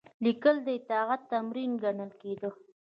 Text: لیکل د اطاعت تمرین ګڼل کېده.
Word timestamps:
لیکل 0.25 0.55
د 0.65 0.67
اطاعت 0.77 1.21
تمرین 1.31 1.71
ګڼل 1.83 2.11
کېده. 2.21 2.49